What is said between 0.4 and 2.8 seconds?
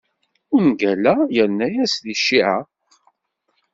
Ungal-a yerna-yas deg cciɛa.